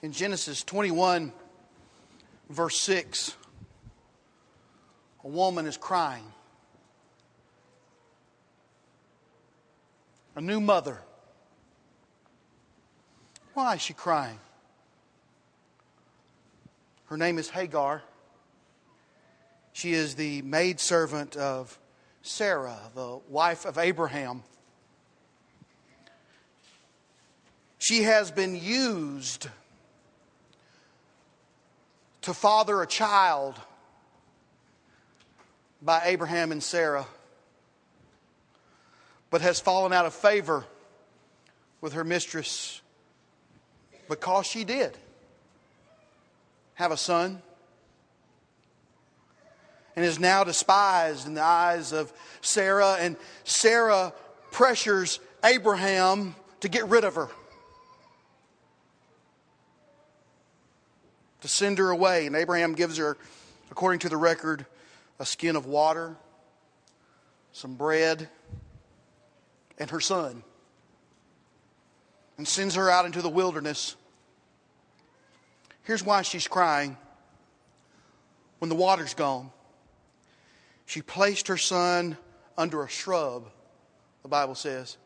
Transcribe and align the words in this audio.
In 0.00 0.12
Genesis 0.12 0.62
21, 0.62 1.32
verse 2.48 2.78
6, 2.80 3.36
a 5.24 5.28
woman 5.28 5.66
is 5.66 5.76
crying. 5.76 6.24
A 10.36 10.40
new 10.40 10.60
mother. 10.60 11.00
Why 13.54 13.74
is 13.74 13.82
she 13.82 13.92
crying? 13.92 14.38
Her 17.06 17.16
name 17.16 17.36
is 17.36 17.50
Hagar. 17.50 18.02
She 19.72 19.94
is 19.94 20.14
the 20.14 20.42
maidservant 20.42 21.34
of 21.34 21.76
Sarah, 22.22 22.78
the 22.94 23.18
wife 23.28 23.64
of 23.64 23.78
Abraham. 23.78 24.44
She 27.78 28.04
has 28.04 28.30
been 28.30 28.54
used 28.54 29.48
to 32.22 32.34
father 32.34 32.82
a 32.82 32.86
child 32.86 33.60
by 35.80 36.02
Abraham 36.04 36.52
and 36.52 36.62
Sarah, 36.62 37.06
but 39.30 39.40
has 39.40 39.60
fallen 39.60 39.92
out 39.92 40.06
of 40.06 40.14
favor 40.14 40.64
with 41.80 41.92
her 41.92 42.04
mistress 42.04 42.80
because 44.08 44.46
she 44.46 44.64
did 44.64 44.96
have 46.74 46.90
a 46.90 46.96
son 46.96 47.42
and 49.98 50.04
is 50.04 50.20
now 50.20 50.44
despised 50.44 51.26
in 51.26 51.34
the 51.34 51.42
eyes 51.42 51.92
of 51.92 52.12
Sarah, 52.40 52.96
and 53.00 53.16
Sarah 53.42 54.12
pressures 54.52 55.18
Abraham 55.42 56.36
to 56.60 56.68
get 56.68 56.86
rid 56.86 57.02
of 57.02 57.16
her. 57.16 57.28
To 61.40 61.48
send 61.48 61.78
her 61.78 61.90
away. 61.90 62.26
And 62.26 62.36
Abraham 62.36 62.74
gives 62.74 62.96
her, 62.98 63.16
according 63.70 64.00
to 64.00 64.08
the 64.08 64.16
record, 64.16 64.66
a 65.18 65.26
skin 65.26 65.56
of 65.56 65.66
water, 65.66 66.16
some 67.52 67.74
bread, 67.74 68.28
and 69.78 69.90
her 69.90 70.00
son, 70.00 70.42
and 72.36 72.46
sends 72.46 72.74
her 72.74 72.90
out 72.90 73.04
into 73.04 73.22
the 73.22 73.28
wilderness. 73.28 73.96
Here's 75.84 76.04
why 76.04 76.22
she's 76.22 76.46
crying. 76.46 76.96
When 78.58 78.68
the 78.68 78.74
water's 78.74 79.14
gone, 79.14 79.50
she 80.84 81.00
placed 81.00 81.48
her 81.48 81.56
son 81.56 82.16
under 82.56 82.82
a 82.82 82.88
shrub, 82.88 83.50
the 84.22 84.28
Bible 84.28 84.56
says, 84.56 84.96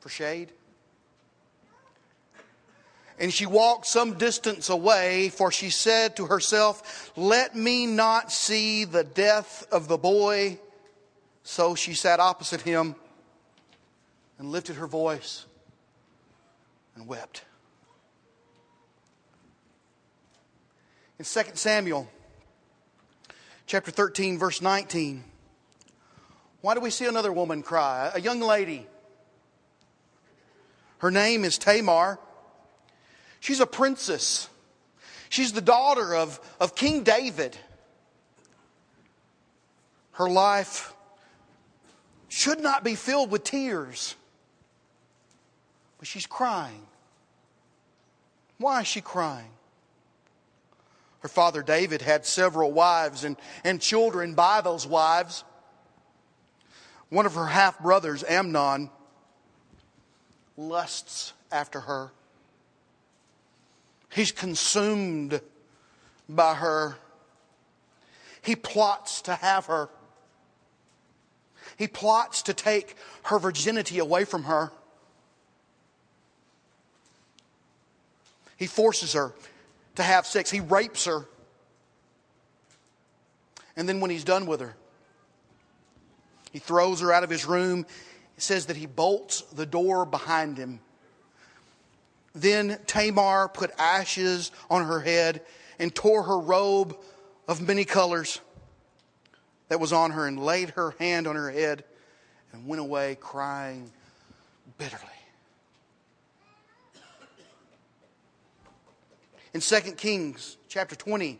for 0.00 0.08
shade. 0.08 0.52
And 3.18 3.32
she 3.32 3.46
walked 3.46 3.86
some 3.86 4.14
distance 4.14 4.68
away, 4.68 5.28
for 5.28 5.52
she 5.52 5.70
said 5.70 6.16
to 6.16 6.26
herself, 6.26 7.12
Let 7.16 7.54
me 7.54 7.86
not 7.86 8.32
see 8.32 8.84
the 8.84 9.04
death 9.04 9.66
of 9.70 9.88
the 9.88 9.98
boy. 9.98 10.58
So 11.44 11.74
she 11.74 11.94
sat 11.94 12.20
opposite 12.20 12.62
him 12.62 12.94
and 14.38 14.50
lifted 14.50 14.76
her 14.76 14.86
voice 14.86 15.46
and 16.96 17.06
wept. 17.06 17.44
In 21.18 21.24
2 21.24 21.40
Samuel 21.54 22.08
chapter 23.66 23.90
13, 23.90 24.38
verse 24.38 24.60
19, 24.60 25.22
why 26.62 26.74
do 26.74 26.80
we 26.80 26.90
see 26.90 27.06
another 27.06 27.32
woman 27.32 27.62
cry? 27.62 28.10
A 28.14 28.20
young 28.20 28.40
lady. 28.40 28.86
Her 30.98 31.10
name 31.10 31.44
is 31.44 31.58
Tamar. 31.58 32.18
She's 33.42 33.58
a 33.58 33.66
princess. 33.66 34.48
She's 35.28 35.52
the 35.52 35.60
daughter 35.60 36.14
of, 36.14 36.38
of 36.60 36.76
King 36.76 37.02
David. 37.02 37.58
Her 40.12 40.30
life 40.30 40.94
should 42.28 42.60
not 42.60 42.84
be 42.84 42.94
filled 42.94 43.32
with 43.32 43.42
tears, 43.42 44.14
but 45.98 46.06
she's 46.06 46.24
crying. 46.24 46.86
Why 48.58 48.82
is 48.82 48.86
she 48.86 49.00
crying? 49.00 49.50
Her 51.18 51.28
father 51.28 51.64
David 51.64 52.00
had 52.00 52.24
several 52.24 52.70
wives 52.70 53.24
and, 53.24 53.36
and 53.64 53.80
children 53.80 54.34
by 54.34 54.60
those 54.60 54.86
wives. 54.86 55.42
One 57.08 57.26
of 57.26 57.34
her 57.34 57.46
half 57.46 57.80
brothers, 57.80 58.22
Amnon, 58.22 58.88
lusts 60.56 61.32
after 61.50 61.80
her. 61.80 62.12
He's 64.14 64.30
consumed 64.30 65.40
by 66.28 66.54
her. 66.54 66.96
He 68.42 68.56
plots 68.56 69.22
to 69.22 69.34
have 69.34 69.66
her. 69.66 69.88
He 71.78 71.88
plots 71.88 72.42
to 72.42 72.54
take 72.54 72.96
her 73.24 73.38
virginity 73.38 73.98
away 73.98 74.24
from 74.24 74.44
her. 74.44 74.70
He 78.56 78.66
forces 78.66 79.14
her 79.14 79.32
to 79.96 80.02
have 80.02 80.26
sex. 80.26 80.50
He 80.50 80.60
rapes 80.60 81.06
her. 81.06 81.26
And 83.76 83.88
then 83.88 84.00
when 84.00 84.10
he's 84.10 84.24
done 84.24 84.44
with 84.46 84.60
her, 84.60 84.76
he 86.52 86.58
throws 86.58 87.00
her 87.00 87.12
out 87.12 87.24
of 87.24 87.30
his 87.30 87.46
room. 87.46 87.86
It 88.36 88.42
says 88.42 88.66
that 88.66 88.76
he 88.76 88.86
bolts 88.86 89.40
the 89.40 89.64
door 89.64 90.04
behind 90.04 90.58
him. 90.58 90.80
Then 92.34 92.78
Tamar 92.86 93.48
put 93.48 93.70
ashes 93.78 94.50
on 94.70 94.86
her 94.86 95.00
head 95.00 95.42
and 95.78 95.94
tore 95.94 96.22
her 96.22 96.38
robe 96.38 96.96
of 97.46 97.60
many 97.60 97.84
colors 97.84 98.40
that 99.68 99.80
was 99.80 99.92
on 99.92 100.12
her 100.12 100.26
and 100.26 100.38
laid 100.38 100.70
her 100.70 100.94
hand 100.98 101.26
on 101.26 101.36
her 101.36 101.50
head 101.50 101.84
and 102.52 102.66
went 102.66 102.80
away 102.80 103.16
crying 103.20 103.90
bitterly. 104.78 105.02
In 109.54 109.60
2 109.60 109.80
Kings 109.92 110.56
chapter 110.68 110.96
20, 110.96 111.38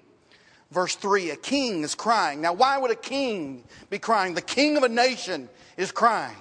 verse 0.70 0.94
3, 0.96 1.30
a 1.30 1.36
king 1.36 1.82
is 1.82 1.94
crying. 1.94 2.42
Now, 2.42 2.52
why 2.52 2.76
would 2.76 2.90
a 2.90 2.96
king 2.96 3.64
be 3.88 3.98
crying? 3.98 4.34
The 4.34 4.42
king 4.42 4.76
of 4.76 4.82
a 4.82 4.88
nation 4.88 5.48
is 5.78 5.90
crying. 5.92 6.36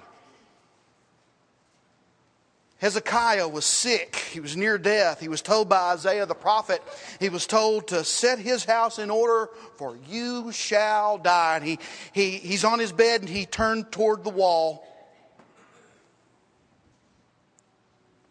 Hezekiah 2.81 3.47
was 3.47 3.63
sick. 3.63 4.15
He 4.31 4.39
was 4.39 4.57
near 4.57 4.79
death. 4.79 5.19
He 5.19 5.27
was 5.27 5.43
told 5.43 5.69
by 5.69 5.93
Isaiah 5.93 6.25
the 6.25 6.33
prophet, 6.33 6.81
he 7.19 7.29
was 7.29 7.45
told 7.45 7.89
to 7.89 8.03
set 8.03 8.39
his 8.39 8.65
house 8.65 8.97
in 8.97 9.11
order, 9.11 9.51
for 9.75 9.95
you 10.09 10.51
shall 10.51 11.19
die. 11.19 11.57
And 11.57 11.63
he, 11.63 11.79
he, 12.11 12.31
he's 12.37 12.63
on 12.63 12.79
his 12.79 12.91
bed 12.91 13.21
and 13.21 13.29
he 13.29 13.45
turned 13.45 13.91
toward 13.91 14.23
the 14.23 14.31
wall. 14.31 14.83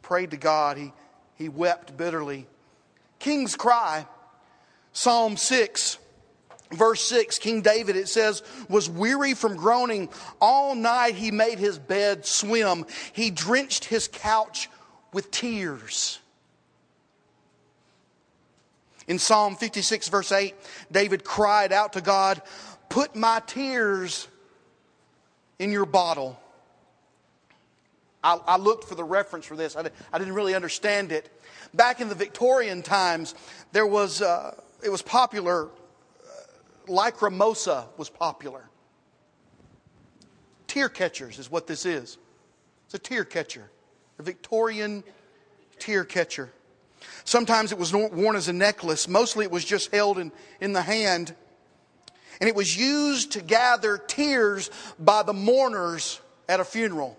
Prayed 0.02 0.32
to 0.32 0.36
God. 0.36 0.76
He, 0.76 0.92
he 1.36 1.48
wept 1.48 1.96
bitterly. 1.96 2.48
King's 3.20 3.54
cry, 3.54 4.04
Psalm 4.92 5.36
6 5.36 5.99
verse 6.72 7.02
6, 7.02 7.38
King 7.38 7.62
David, 7.62 7.96
it 7.96 8.08
says, 8.08 8.42
was 8.68 8.88
weary 8.88 9.34
from 9.34 9.56
groaning. 9.56 10.08
All 10.40 10.74
night 10.74 11.14
he 11.14 11.30
made 11.30 11.58
his 11.58 11.78
bed 11.78 12.24
swim. 12.24 12.86
He 13.12 13.30
drenched 13.30 13.84
his 13.84 14.08
couch 14.08 14.68
with 15.12 15.30
tears. 15.30 16.18
In 19.08 19.18
Psalm 19.18 19.56
56, 19.56 20.08
verse 20.08 20.30
8, 20.30 20.54
David 20.92 21.24
cried 21.24 21.72
out 21.72 21.94
to 21.94 22.00
God, 22.00 22.40
Put 22.88 23.16
my 23.16 23.40
tears 23.46 24.28
in 25.58 25.72
your 25.72 25.86
bottle. 25.86 26.38
I, 28.22 28.38
I 28.46 28.56
looked 28.56 28.84
for 28.84 28.94
the 28.94 29.04
reference 29.04 29.46
for 29.46 29.56
this, 29.56 29.76
I, 29.76 29.88
I, 30.12 30.18
didn't 30.18 30.34
really 30.34 30.54
understand 30.54 31.10
it. 31.10 31.30
Back 31.72 32.00
in 32.00 32.08
the 32.08 32.14
Victorian 32.14 32.82
times, 32.82 33.34
there 33.72 33.86
was, 33.86 34.22
uh, 34.22 34.54
it 34.82 34.90
was 34.90 35.02
popular 35.02 35.68
Lacrimosa 36.90 37.86
was 37.96 38.10
popular. 38.10 38.68
Tear 40.66 40.88
catchers 40.88 41.38
is 41.38 41.50
what 41.50 41.66
this 41.66 41.86
is. 41.86 42.18
It's 42.86 42.94
a 42.94 42.98
tear 42.98 43.24
catcher, 43.24 43.70
a 44.18 44.22
Victorian 44.22 45.04
tear 45.78 46.04
catcher. 46.04 46.52
Sometimes 47.24 47.72
it 47.72 47.78
was 47.78 47.92
worn 47.92 48.36
as 48.36 48.48
a 48.48 48.52
necklace. 48.52 49.08
Mostly 49.08 49.44
it 49.44 49.50
was 49.50 49.64
just 49.64 49.92
held 49.92 50.18
in, 50.18 50.32
in 50.60 50.72
the 50.72 50.82
hand. 50.82 51.34
And 52.40 52.48
it 52.48 52.56
was 52.56 52.76
used 52.76 53.32
to 53.32 53.40
gather 53.40 53.96
tears 53.96 54.70
by 54.98 55.22
the 55.22 55.32
mourners 55.32 56.20
at 56.48 56.60
a 56.60 56.64
funeral. 56.64 57.16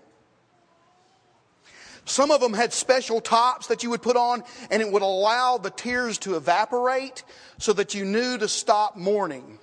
Some 2.04 2.30
of 2.30 2.40
them 2.40 2.52
had 2.52 2.72
special 2.72 3.20
tops 3.20 3.68
that 3.68 3.82
you 3.82 3.90
would 3.90 4.02
put 4.02 4.16
on, 4.16 4.42
and 4.70 4.82
it 4.82 4.90
would 4.90 5.02
allow 5.02 5.58
the 5.58 5.70
tears 5.70 6.18
to 6.18 6.34
evaporate 6.36 7.22
so 7.58 7.72
that 7.72 7.94
you 7.94 8.04
knew 8.04 8.38
to 8.38 8.48
stop 8.48 8.96
mourning. 8.96 9.58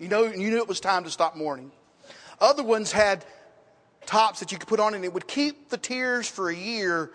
You 0.00 0.08
know, 0.08 0.24
you 0.24 0.50
knew 0.50 0.56
it 0.56 0.66
was 0.66 0.80
time 0.80 1.04
to 1.04 1.10
stop 1.10 1.36
mourning. 1.36 1.70
Other 2.40 2.62
ones 2.62 2.90
had 2.90 3.22
tops 4.06 4.40
that 4.40 4.50
you 4.50 4.58
could 4.58 4.66
put 4.66 4.80
on, 4.80 4.94
and 4.94 5.04
it 5.04 5.12
would 5.12 5.28
keep 5.28 5.68
the 5.68 5.76
tears 5.76 6.26
for 6.26 6.48
a 6.48 6.54
year 6.54 7.10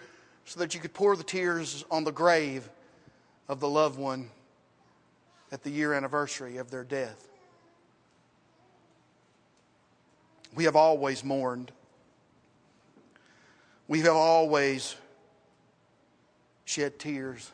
so 0.45 0.59
that 0.59 0.75
you 0.75 0.79
could 0.79 0.93
pour 0.93 1.15
the 1.15 1.23
tears 1.23 1.83
on 1.89 2.03
the 2.03 2.11
grave 2.11 2.69
of 3.49 3.59
the 3.59 3.67
loved 3.67 3.97
one 3.97 4.29
at 5.51 5.63
the 5.63 5.71
year 5.71 5.93
anniversary 5.93 6.57
of 6.57 6.69
their 6.69 6.83
death. 6.83 7.27
We 10.53 10.65
have 10.65 10.75
always 10.75 11.23
mourned. 11.23 11.71
We 13.88 14.01
have 14.01 14.15
always 14.15 14.95
shed 16.65 16.99
tears. 16.99 17.49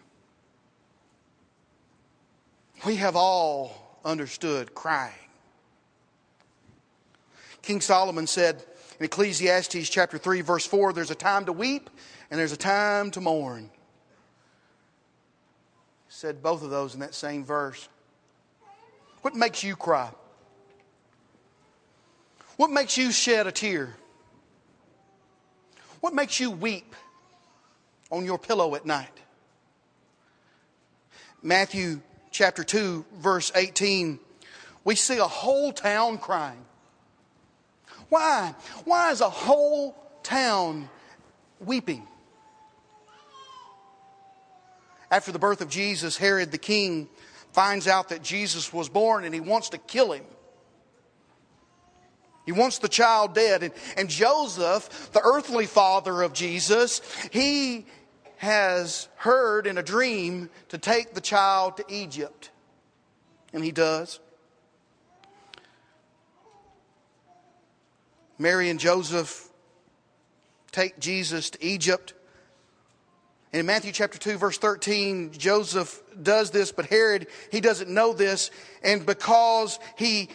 We 2.86 2.98
have 2.98 3.16
all 3.16 3.91
understood 4.04 4.74
crying. 4.74 5.14
King 7.62 7.82
Solomon 7.82 8.28
said 8.28 8.64
in 9.00 9.06
Ecclesiastes 9.06 9.90
chapter 9.90 10.18
3 10.18 10.42
verse 10.42 10.66
4 10.66 10.94
there's 10.94 11.12
a 11.12 11.16
time 11.16 11.46
to 11.46 11.54
weep 11.54 11.90
and 12.30 12.40
there's 12.40 12.52
a 12.52 12.58
time 12.58 13.12
to 13.12 13.22
mourn. 13.22 13.70
He 16.08 16.10
said 16.10 16.42
both 16.42 16.64
of 16.64 16.70
those 16.70 16.94
in 16.94 17.02
that 17.02 17.14
same 17.14 17.46
verse. 17.46 17.88
What 19.22 19.36
makes 19.36 19.64
you 19.64 19.76
cry? 19.76 20.10
What 22.58 22.72
makes 22.72 22.98
you 22.98 23.12
shed 23.12 23.48
a 23.48 23.52
tear? 23.52 23.96
What 26.00 26.14
makes 26.14 26.40
you 26.40 26.50
weep 26.52 26.96
on 28.12 28.26
your 28.26 28.40
pillow 28.40 28.76
at 28.76 28.86
night? 28.86 29.20
Matthew 31.44 32.02
chapter 32.32 32.64
2, 32.64 33.06
verse 33.18 33.52
18, 33.54 34.20
we 34.84 34.96
see 34.96 35.18
a 35.18 35.28
whole 35.28 35.72
town 35.72 36.18
crying. 36.18 36.66
Why? 38.10 38.56
Why 38.86 39.12
is 39.12 39.22
a 39.22 39.30
whole 39.30 39.96
town 40.24 40.90
weeping? 41.60 42.08
After 45.12 45.32
the 45.32 45.40
birth 45.40 45.62
of 45.62 45.70
Jesus, 45.70 46.18
Herod 46.18 46.52
the 46.52 46.58
king 46.58 47.10
finds 47.52 47.88
out 47.88 48.10
that 48.10 48.24
Jesus 48.24 48.72
was 48.74 48.88
born 48.88 49.26
and 49.26 49.34
he 49.34 49.42
wants 49.42 49.70
to 49.70 49.78
kill 49.78 50.14
him. 50.14 50.24
He 52.46 52.54
wants 52.54 52.80
the 52.80 52.88
child 52.88 53.36
dead. 53.36 53.62
And, 53.62 53.74
and 53.98 54.10
Joseph, 54.10 55.12
the 55.12 55.22
earthly 55.22 55.66
father 55.66 56.22
of 56.22 56.34
Jesus, 56.34 57.02
he 57.32 57.86
has 58.42 59.08
heard 59.18 59.68
in 59.68 59.78
a 59.78 59.84
dream 59.84 60.50
to 60.70 60.80
take 60.80 61.14
the 61.14 61.22
child 61.22 61.78
to 61.78 61.86
Egypt. 61.88 62.50
And 63.54 63.64
he 63.64 63.72
does. 63.72 64.20
Mary 68.40 68.72
and 68.72 68.80
Joseph 68.80 69.48
take 70.72 70.98
Jesus 70.98 71.52
to 71.52 71.64
Egypt. 71.64 72.16
And 73.54 73.60
in 73.60 73.68
Matthew 73.68 73.92
chapter 73.92 74.18
2, 74.18 74.40
verse 74.40 74.58
13, 74.58 75.34
Joseph 75.34 76.02
does 76.20 76.50
this, 76.50 76.72
but 76.72 76.88
Herod, 76.88 77.28
he 77.52 77.62
doesn't 77.62 77.92
know 77.92 78.12
this. 78.12 78.50
And 78.82 79.06
because 79.06 79.78
he 80.00 80.30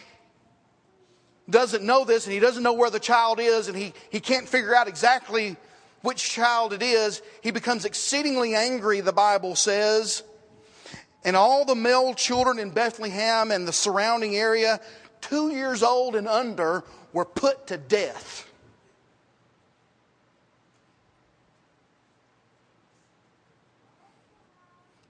doesn't 1.49 1.83
know 1.83 2.05
this 2.05 2.25
and 2.25 2.33
he 2.33 2.39
doesn't 2.39 2.63
know 2.63 2.71
where 2.71 2.89
the 2.89 3.01
child 3.01 3.41
is 3.41 3.67
and 3.67 3.75
he, 3.75 3.93
he 4.09 4.21
can't 4.21 4.47
figure 4.47 4.73
out 4.73 4.87
exactly 4.87 5.57
which 6.01 6.29
child 6.29 6.73
it 6.73 6.83
is, 6.83 7.21
he 7.41 7.51
becomes 7.51 7.85
exceedingly 7.85 8.55
angry, 8.55 9.01
the 9.01 9.13
Bible 9.13 9.55
says. 9.55 10.23
And 11.23 11.35
all 11.35 11.65
the 11.65 11.75
male 11.75 12.13
children 12.13 12.59
in 12.59 12.69
Bethlehem 12.69 13.51
and 13.51 13.67
the 13.67 13.73
surrounding 13.73 14.35
area, 14.35 14.79
two 15.21 15.51
years 15.51 15.83
old 15.83 16.15
and 16.15 16.27
under, 16.27 16.83
were 17.13 17.25
put 17.25 17.67
to 17.67 17.77
death. 17.77 18.47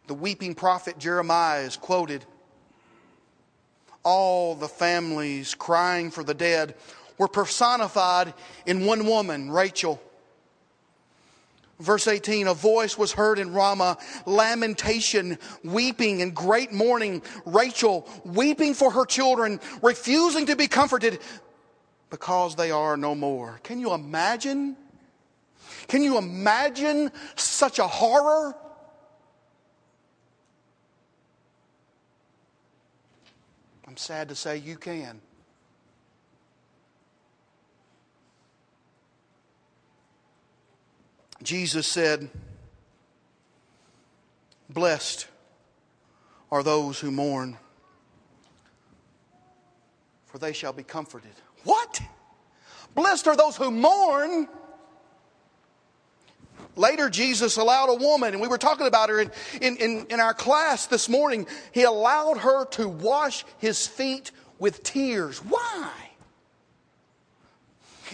The 0.08 0.14
weeping 0.14 0.56
prophet 0.56 0.98
Jeremiah 0.98 1.64
is 1.64 1.76
quoted. 1.76 2.24
All 4.04 4.56
the 4.56 4.70
families 4.70 5.54
crying 5.54 6.12
for 6.12 6.24
the 6.24 6.34
dead 6.34 6.76
were 7.18 7.28
personified 7.28 8.34
in 8.66 8.86
one 8.86 9.06
woman, 9.06 9.52
Rachel. 9.52 10.02
Verse 11.80 12.08
18, 12.08 12.48
a 12.48 12.56
voice 12.56 12.98
was 12.98 13.12
heard 13.12 13.38
in 13.38 13.54
Ramah, 13.54 13.98
lamentation, 14.26 15.38
weeping, 15.64 16.24
and 16.24 16.34
great 16.34 16.74
mourning. 16.74 17.22
Rachel 17.46 18.10
weeping 18.26 18.74
for 18.74 18.90
her 18.92 19.06
children, 19.06 19.60
refusing 19.84 20.48
to 20.48 20.56
be 20.56 20.68
comforted 20.68 21.20
because 22.10 22.56
they 22.56 22.72
are 22.72 22.98
no 22.98 23.14
more. 23.14 23.60
Can 23.62 23.80
you 23.80 23.94
imagine? 23.94 24.76
Can 25.88 26.02
you 26.02 26.18
imagine 26.18 27.12
such 27.36 27.78
a 27.78 27.88
horror? 27.88 28.56
I'm 33.88 33.98
sad 33.98 34.30
to 34.30 34.36
say 34.36 34.58
you 34.58 34.78
can. 34.78 35.22
Jesus 41.44 41.88
said, 41.88 42.30
Blessed 44.70 45.28
are 46.52 46.64
those 46.64 47.00
who 47.00 47.12
mourn, 47.12 47.58
for 50.26 50.38
they 50.40 50.54
shall 50.54 50.74
be 50.74 50.84
comforted. 50.84 51.32
What? 51.64 52.02
Blessed 52.96 53.28
are 53.28 53.36
those 53.36 53.56
who 53.56 53.72
mourn. 53.72 54.48
Later, 56.76 57.10
Jesus 57.10 57.58
allowed 57.58 57.90
a 57.90 57.96
woman, 57.96 58.34
and 58.34 58.42
we 58.42 58.48
were 58.48 58.58
talking 58.58 58.88
about 58.88 59.10
her 59.10 59.20
in, 59.20 59.32
in, 59.62 59.78
in, 59.78 60.06
in, 60.10 60.20
our 60.20 60.34
class 60.34 60.86
this 60.86 61.10
morning. 61.10 61.48
He 61.72 61.84
allowed 61.84 62.38
her 62.38 62.66
to 62.66 62.88
wash 62.88 63.46
his 63.58 63.88
feet 63.88 64.32
with 64.60 64.84
tears. 64.84 65.40
Why? 65.40 65.92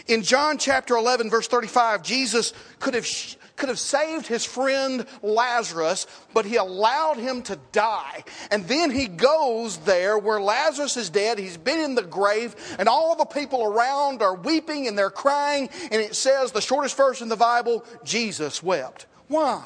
In 0.07 0.23
John 0.23 0.57
chapter 0.57 0.95
11, 0.95 1.29
verse 1.29 1.47
35, 1.47 2.03
Jesus 2.03 2.53
could 2.79 2.93
have, 2.93 3.07
could 3.55 3.69
have 3.69 3.79
saved 3.79 4.27
his 4.27 4.45
friend 4.45 5.05
Lazarus, 5.21 6.07
but 6.33 6.45
he 6.45 6.55
allowed 6.55 7.17
him 7.17 7.41
to 7.43 7.57
die. 7.71 8.23
And 8.51 8.67
then 8.67 8.91
he 8.91 9.07
goes 9.07 9.77
there 9.79 10.17
where 10.17 10.41
Lazarus 10.41 10.97
is 10.97 11.09
dead. 11.09 11.39
He's 11.39 11.57
been 11.57 11.79
in 11.79 11.95
the 11.95 12.03
grave, 12.03 12.55
and 12.79 12.89
all 12.89 13.15
the 13.15 13.25
people 13.25 13.63
around 13.63 14.21
are 14.21 14.35
weeping 14.35 14.87
and 14.87 14.97
they're 14.97 15.09
crying. 15.09 15.69
And 15.91 16.01
it 16.01 16.15
says, 16.15 16.51
the 16.51 16.61
shortest 16.61 16.97
verse 16.97 17.21
in 17.21 17.29
the 17.29 17.35
Bible, 17.35 17.85
Jesus 18.03 18.61
wept. 18.63 19.05
Why? 19.27 19.63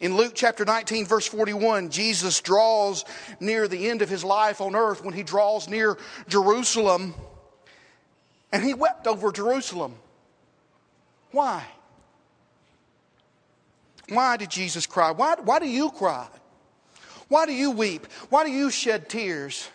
In 0.00 0.16
Luke 0.16 0.32
chapter 0.34 0.64
19, 0.64 1.06
verse 1.06 1.26
41, 1.26 1.88
Jesus 1.90 2.40
draws 2.40 3.04
near 3.40 3.66
the 3.66 3.88
end 3.88 4.02
of 4.02 4.10
his 4.10 4.22
life 4.22 4.60
on 4.60 4.76
earth 4.76 5.02
when 5.02 5.14
he 5.14 5.22
draws 5.22 5.68
near 5.68 5.96
Jerusalem, 6.28 7.14
and 8.52 8.62
he 8.62 8.74
wept 8.74 9.06
over 9.06 9.32
Jerusalem. 9.32 9.94
Why? 11.30 11.64
Why 14.10 14.36
did 14.36 14.50
Jesus 14.50 14.86
cry? 14.86 15.10
Why, 15.12 15.36
why 15.42 15.58
do 15.58 15.68
you 15.68 15.90
cry? 15.90 16.28
Why 17.28 17.46
do 17.46 17.52
you 17.52 17.70
weep? 17.70 18.06
Why 18.28 18.44
do 18.44 18.50
you 18.50 18.70
shed 18.70 19.08
tears? 19.08 19.68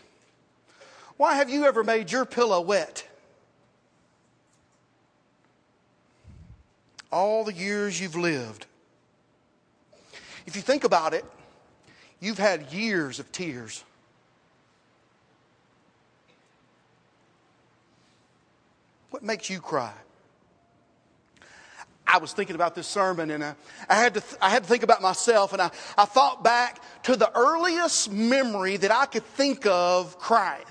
Why 1.18 1.36
have 1.36 1.50
you 1.50 1.66
ever 1.66 1.84
made 1.84 2.12
your 2.12 2.26
pillow 2.26 2.62
wet? 2.62 3.08
All 7.12 7.44
the 7.44 7.54
years 7.54 8.00
you've 8.00 8.16
lived, 8.16 8.66
if 10.52 10.58
you 10.58 10.62
think 10.62 10.84
about 10.84 11.14
it, 11.14 11.24
you've 12.20 12.38
had 12.38 12.74
years 12.74 13.20
of 13.20 13.32
tears. 13.32 13.86
What 19.12 19.24
makes 19.24 19.50
you 19.50 19.62
cry? 19.62 19.94
I 22.06 22.18
was 22.18 22.34
thinking 22.34 22.56
about 22.56 22.76
this 22.76 22.86
sermon 22.86 23.32
and 23.32 23.42
I, 23.42 23.56
I, 23.88 23.96
had, 23.96 24.16
to 24.16 24.20
th- 24.20 24.36
I 24.42 24.50
had 24.50 24.64
to 24.64 24.68
think 24.68 24.84
about 24.84 25.02
myself 25.02 25.54
and 25.54 25.62
I, 25.62 25.72
I 25.98 26.04
thought 26.04 26.44
back 26.44 26.84
to 27.04 27.16
the 27.16 27.32
earliest 27.34 28.12
memory 28.12 28.76
that 28.76 28.92
I 28.92 29.06
could 29.06 29.24
think 29.24 29.66
of 29.66 30.20
crying. 30.20 30.66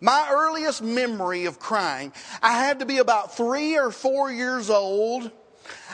My 0.00 0.26
earliest 0.28 0.82
memory 0.82 1.44
of 1.44 1.60
crying, 1.60 2.12
I 2.42 2.58
had 2.58 2.80
to 2.80 2.84
be 2.84 2.98
about 2.98 3.36
three 3.36 3.78
or 3.78 3.92
four 3.92 4.32
years 4.32 4.70
old. 4.70 5.30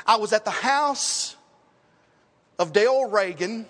I 0.07 0.17
was 0.17 0.33
at 0.33 0.47
the 0.47 0.51
house 0.51 1.37
of 2.59 2.73
Dale 2.73 3.09
Reagan, 3.09 3.67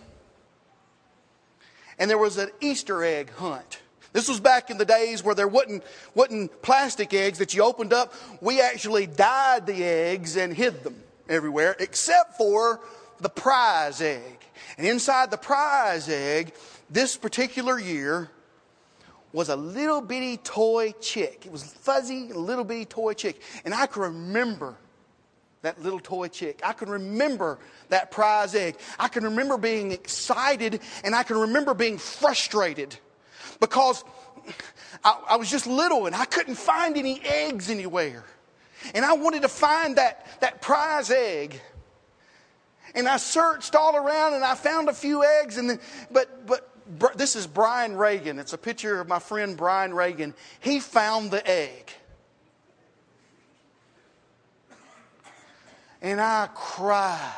and 1.99 2.11
there 2.11 2.19
was 2.19 2.39
an 2.39 2.51
Easter 2.61 3.05
egg 3.05 3.31
hunt. 3.31 3.81
This 4.13 4.29
was 4.29 4.41
back 4.41 4.71
in 4.71 4.77
the 4.77 4.85
days 4.85 5.23
where 5.23 5.35
there 5.35 5.49
wasn't, 5.49 5.83
wasn't 6.15 6.61
plastic 6.61 7.15
eggs 7.15 7.39
that 7.39 7.55
you 7.55 7.63
opened 7.63 7.93
up. 7.93 8.13
We 8.41 8.61
actually 8.61 9.07
dyed 9.07 9.67
the 9.67 9.85
eggs 9.85 10.37
and 10.37 10.53
hid 10.53 10.85
them 10.85 10.97
everywhere, 11.29 11.77
except 11.79 12.37
for 12.37 12.81
the 13.21 13.31
prize 13.31 14.03
egg. 14.03 14.39
And 14.77 14.87
inside 14.87 15.31
the 15.31 15.39
prize 15.39 16.09
egg, 16.09 16.53
this 16.91 17.17
particular 17.17 17.79
year, 17.79 18.31
was 19.33 19.49
a 19.49 19.57
little 19.57 20.03
bitty 20.03 20.37
toy 20.37 20.93
chick. 21.01 21.47
It 21.47 21.53
was 21.53 21.63
fuzzy, 21.63 22.33
little 22.35 22.65
bitty 22.65 22.85
toy 22.85 23.15
chick. 23.15 23.41
And 23.65 23.73
I 23.73 23.87
can 23.87 24.03
remember 24.03 24.77
that 25.63 25.81
little 25.81 26.01
toy 26.01 26.29
chick. 26.29 26.61
I 26.65 26.73
can 26.73 26.89
remember 26.89 27.59
that 27.89 28.11
prize 28.11 28.55
egg. 28.55 28.77
I 28.99 29.09
can 29.09 29.25
remember 29.25 29.57
being 29.57 29.93
excited 29.93 30.81
and 31.05 31.15
I 31.15 31.23
can 31.23 31.37
remember 31.37 31.73
being 31.73 31.99
frustrated 31.99 32.97
because 33.61 34.05
I, 35.05 35.21
I, 35.31 35.37
was 35.37 35.49
just 35.51 35.69
little 35.69 36.07
and 36.07 36.17
I 36.17 36.25
couldn't 36.25 36.57
find 36.57 36.97
any 36.97 37.21
eggs 37.25 37.71
anywhere. 37.71 38.25
And 38.95 39.05
I 39.05 39.13
wanted 39.13 39.43
to 39.43 39.49
find 39.49 39.97
that, 39.97 40.27
that 40.41 40.61
prize 40.61 41.11
egg. 41.11 41.61
And 42.97 43.09
I 43.09 43.17
searched 43.17 43.77
all 43.77 43.95
around 43.95 44.35
and 44.35 44.45
I 44.45 44.57
found 44.57 44.89
a 44.89 44.93
few 44.93 45.25
eggs. 45.25 45.59
And 45.59 45.71
then, 45.71 45.81
but, 46.11 46.45
but 46.47 46.69
this 47.17 47.37
is 47.37 47.47
Brian 47.47 47.97
Reagan. 47.97 48.41
It's 48.41 48.53
a 48.53 48.59
picture 48.59 49.01
of 49.01 49.07
my 49.07 49.21
friend 49.21 49.57
Brian 49.57 49.95
Reagan. 49.95 50.35
He 50.59 50.81
found 50.81 51.31
the 51.31 51.49
egg. 51.49 51.93
And 56.03 56.21
I 56.21 56.49
cried 56.53 57.33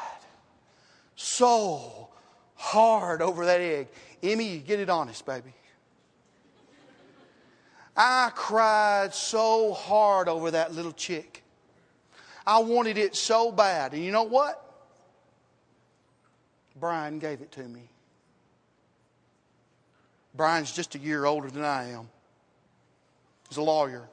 so 1.14 2.08
hard 2.56 3.20
over 3.20 3.44
that 3.44 3.60
egg. 3.60 3.88
Emmy, 4.22 4.58
get 4.58 4.80
it 4.80 4.88
honest, 4.88 5.24
baby. 5.26 5.52
I 7.94 8.30
cried 8.34 9.14
so 9.14 9.74
hard 9.74 10.28
over 10.28 10.50
that 10.52 10.74
little 10.74 10.92
chick. 10.92 11.44
I 12.46 12.58
wanted 12.58 12.98
it 12.98 13.14
so 13.14 13.52
bad. 13.52 13.92
And 13.92 14.02
you 14.02 14.10
know 14.10 14.24
what? 14.24 14.60
Brian 16.80 17.18
gave 17.18 17.42
it 17.42 17.52
to 17.52 17.62
me. 17.62 17.82
Brian's 20.34 20.72
just 20.72 20.94
a 20.94 20.98
year 20.98 21.26
older 21.26 21.50
than 21.50 21.64
I 21.64 21.90
am. 21.90 22.08
He's 23.48 23.58
a 23.58 23.62
lawyer. 23.62 24.08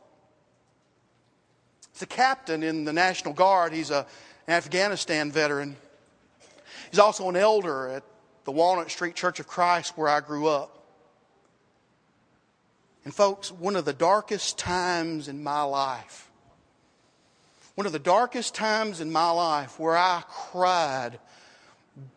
He's 1.93 2.03
a 2.03 2.07
captain 2.07 2.61
in 2.61 2.83
the 2.83 2.93
National 2.93 3.33
Guard. 3.33 3.73
He's 3.73 3.89
a, 3.89 4.05
Afghanistan 4.47 5.31
veteran. 5.31 5.75
He's 6.89 6.99
also 6.99 7.29
an 7.29 7.35
elder 7.35 7.87
at 7.89 8.03
the 8.43 8.51
Walnut 8.51 8.91
Street 8.91 9.15
Church 9.15 9.39
of 9.39 9.47
Christ 9.47 9.97
where 9.97 10.09
I 10.09 10.19
grew 10.19 10.47
up. 10.47 10.77
And, 13.03 13.13
folks, 13.13 13.51
one 13.51 13.75
of 13.75 13.85
the 13.85 13.93
darkest 13.93 14.57
times 14.57 15.27
in 15.27 15.43
my 15.43 15.63
life, 15.63 16.29
one 17.75 17.87
of 17.87 17.93
the 17.93 17.99
darkest 17.99 18.53
times 18.53 19.01
in 19.01 19.11
my 19.11 19.31
life 19.31 19.79
where 19.79 19.97
I 19.97 20.23
cried 20.27 21.19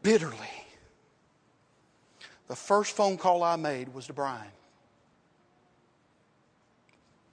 bitterly, 0.03 0.37
the 2.49 2.57
first 2.57 2.95
phone 2.95 3.17
call 3.17 3.43
I 3.43 3.57
made 3.57 3.95
was 3.95 4.07
to 4.09 4.13
Brian. 4.13 4.43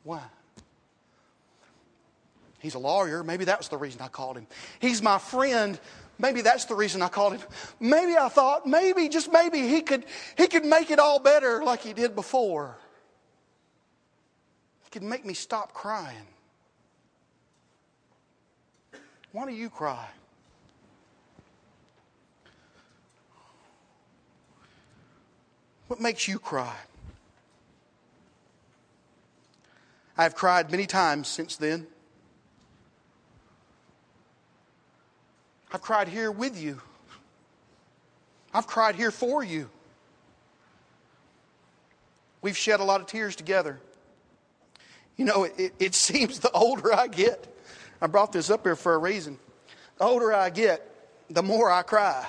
Why? 0.03 0.21
He's 2.61 2.75
a 2.75 2.79
lawyer. 2.79 3.23
Maybe 3.23 3.45
that 3.45 3.57
was 3.57 3.69
the 3.69 3.77
reason 3.77 4.01
I 4.01 4.07
called 4.07 4.37
him. 4.37 4.45
He's 4.79 5.01
my 5.01 5.17
friend. 5.17 5.79
Maybe 6.19 6.41
that's 6.41 6.65
the 6.65 6.75
reason 6.75 7.01
I 7.01 7.07
called 7.07 7.33
him. 7.33 7.41
Maybe 7.79 8.15
I 8.15 8.29
thought, 8.29 8.67
maybe, 8.67 9.09
just 9.09 9.31
maybe, 9.31 9.67
he 9.67 9.81
could, 9.81 10.05
he 10.37 10.47
could 10.47 10.63
make 10.63 10.91
it 10.91 10.99
all 10.99 11.19
better 11.19 11.63
like 11.63 11.81
he 11.81 11.93
did 11.93 12.13
before. 12.13 12.77
He 14.83 14.91
could 14.91 15.01
make 15.01 15.25
me 15.25 15.33
stop 15.33 15.73
crying. 15.73 16.27
Why 19.31 19.47
do 19.47 19.53
you 19.53 19.71
cry? 19.71 20.07
What 25.87 25.99
makes 25.99 26.27
you 26.27 26.37
cry? 26.37 26.75
I've 30.15 30.35
cried 30.35 30.69
many 30.69 30.85
times 30.85 31.27
since 31.27 31.55
then. 31.55 31.87
I've 35.73 35.81
cried 35.81 36.07
here 36.07 36.31
with 36.31 36.61
you. 36.61 36.81
I've 38.53 38.67
cried 38.67 38.95
here 38.95 39.11
for 39.11 39.43
you. 39.43 39.69
We've 42.41 42.57
shed 42.57 42.79
a 42.79 42.83
lot 42.83 43.01
of 43.01 43.07
tears 43.07 43.35
together. 43.35 43.79
You 45.15 45.25
know, 45.25 45.43
it, 45.45 45.73
it, 45.79 45.95
seems 45.95 46.39
the 46.39 46.51
older 46.51 46.93
I 46.93 47.07
get, 47.07 47.47
I 48.01 48.07
brought 48.07 48.31
this 48.31 48.49
up 48.49 48.63
here 48.63 48.75
for 48.75 48.93
a 48.93 48.97
reason. 48.97 49.37
The 49.97 50.03
older 50.05 50.33
I 50.33 50.49
get, 50.49 50.87
the 51.29 51.43
more 51.43 51.71
I 51.71 51.83
cry. 51.83 52.27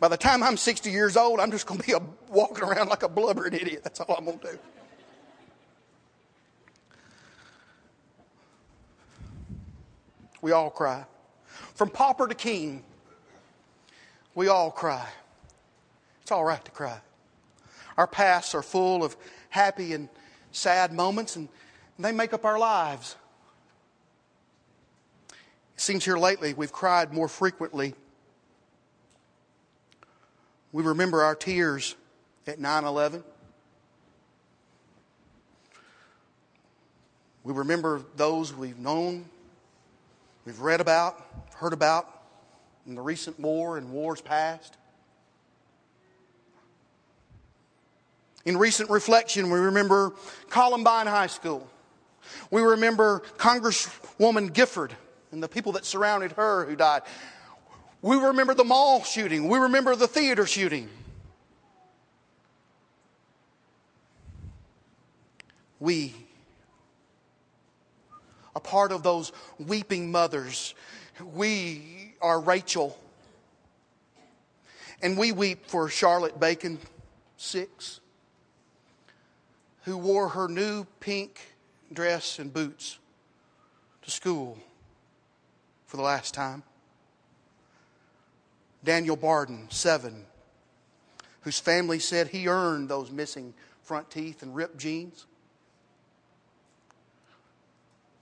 By 0.00 0.08
the 0.08 0.16
time 0.16 0.42
I'm 0.42 0.56
60 0.56 0.90
years 0.90 1.16
old, 1.16 1.38
I'm 1.38 1.52
just 1.52 1.66
going 1.66 1.78
to 1.78 1.86
be 1.86 1.92
a, 1.92 2.00
walking 2.28 2.64
around 2.64 2.88
like 2.88 3.04
a 3.04 3.08
blubbering 3.08 3.52
idiot. 3.52 3.84
That's 3.84 4.00
all 4.00 4.16
I'm 4.18 4.24
going 4.24 4.38
to 4.40 4.52
do. 4.52 4.58
We 10.40 10.50
all 10.50 10.70
cry. 10.70 11.04
From 11.74 11.88
pauper 11.90 12.28
to 12.28 12.34
king, 12.34 12.84
we 14.34 14.48
all 14.48 14.70
cry. 14.70 15.06
It's 16.22 16.30
all 16.30 16.44
right 16.44 16.64
to 16.64 16.70
cry. 16.70 17.00
Our 17.96 18.06
pasts 18.06 18.54
are 18.54 18.62
full 18.62 19.04
of 19.04 19.16
happy 19.50 19.92
and 19.92 20.08
sad 20.50 20.92
moments, 20.92 21.36
and 21.36 21.48
they 21.98 22.12
make 22.12 22.32
up 22.32 22.44
our 22.44 22.58
lives. 22.58 23.16
It 25.74 25.80
seems 25.80 26.04
here 26.04 26.16
lately 26.16 26.54
we've 26.54 26.72
cried 26.72 27.12
more 27.12 27.28
frequently. 27.28 27.94
We 30.72 30.82
remember 30.82 31.22
our 31.22 31.34
tears 31.34 31.96
at 32.46 32.58
9 32.58 32.84
11. 32.84 33.24
We 37.44 37.52
remember 37.52 38.02
those 38.16 38.54
we've 38.54 38.78
known, 38.78 39.24
we've 40.44 40.60
read 40.60 40.80
about, 40.80 41.20
heard 41.56 41.72
about 41.72 42.08
in 42.86 42.94
the 42.94 43.00
recent 43.00 43.38
war 43.38 43.76
and 43.76 43.92
wars 43.92 44.20
past. 44.20 44.76
In 48.44 48.56
recent 48.56 48.90
reflection, 48.90 49.50
we 49.50 49.58
remember 49.58 50.12
Columbine 50.50 51.06
High 51.06 51.28
School. 51.28 51.68
We 52.50 52.62
remember 52.62 53.22
Congresswoman 53.36 54.52
Gifford 54.52 54.94
and 55.30 55.42
the 55.42 55.48
people 55.48 55.72
that 55.72 55.84
surrounded 55.84 56.32
her 56.32 56.64
who 56.64 56.76
died. 56.76 57.02
We 58.00 58.16
remember 58.16 58.54
the 58.54 58.64
mall 58.64 59.04
shooting. 59.04 59.48
We 59.48 59.58
remember 59.58 59.94
the 59.94 60.08
theater 60.08 60.46
shooting. 60.46 60.88
We, 65.78 66.14
a 68.54 68.60
part 68.60 68.92
of 68.92 69.02
those 69.02 69.32
weeping 69.58 70.10
mothers 70.10 70.74
we 71.20 72.14
are 72.20 72.40
Rachel. 72.40 72.98
And 75.02 75.18
we 75.18 75.32
weep 75.32 75.66
for 75.66 75.88
Charlotte 75.88 76.38
Bacon, 76.38 76.78
six, 77.36 78.00
who 79.82 79.96
wore 79.98 80.28
her 80.28 80.48
new 80.48 80.86
pink 81.00 81.40
dress 81.92 82.38
and 82.38 82.52
boots 82.52 82.98
to 84.02 84.10
school 84.10 84.58
for 85.86 85.96
the 85.96 86.02
last 86.02 86.34
time. 86.34 86.62
Daniel 88.84 89.16
Barden, 89.16 89.66
seven, 89.70 90.24
whose 91.42 91.58
family 91.58 91.98
said 91.98 92.28
he 92.28 92.48
earned 92.48 92.88
those 92.88 93.10
missing 93.10 93.54
front 93.82 94.10
teeth 94.10 94.42
and 94.42 94.54
ripped 94.54 94.76
jeans. 94.76 95.26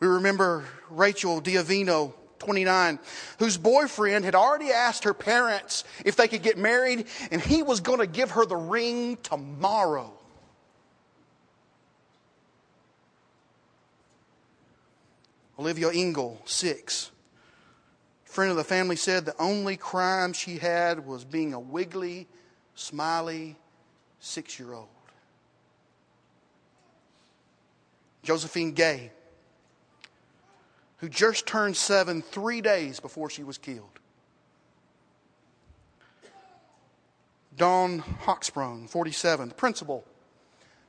We 0.01 0.07
remember 0.07 0.65
Rachel 0.89 1.41
D'Avino, 1.41 2.15
29, 2.39 2.99
whose 3.39 3.59
boyfriend 3.59 4.25
had 4.25 4.35
already 4.35 4.71
asked 4.71 5.05
her 5.05 5.13
parents 5.13 5.85
if 6.07 6.17
they 6.17 6.27
could 6.27 6.43
get 6.43 6.57
married, 6.57 7.07
and 7.31 7.41
he 7.41 7.63
was 7.63 7.81
going 7.81 7.99
to 7.99 8.07
give 8.07 8.33
her 8.33 8.47
the 8.47 8.57
ring 8.57 9.19
tomorrow. 9.23 10.11
Olivia 15.59 15.91
Engel, 15.93 16.41
six. 16.47 17.11
Friend 18.25 18.51
of 18.51 18.57
the 18.57 18.65
family 18.65 18.97
said 18.97 19.27
the 19.27 19.39
only 19.39 19.77
crime 19.77 20.33
she 20.33 20.57
had 20.57 21.07
was 21.07 21.25
being 21.25 21.53
a 21.53 21.61
wiggly, 21.61 22.27
smiley 22.75 23.57
six 24.21 24.59
year 24.59 24.73
old. 24.73 24.89
Josephine 28.23 28.73
Gay, 28.73 29.11
who 31.01 31.09
just 31.09 31.47
turned 31.47 31.77
seven 31.77 32.23
three 32.23 32.61
days 32.61 33.01
before 33.01 33.31
she 33.31 33.43
was 33.43 33.59
killed. 33.59 33.99
Dawn 37.57 38.01
Hochsprung, 38.23 38.89
47, 38.89 39.49
the 39.49 39.55
principal, 39.55 40.05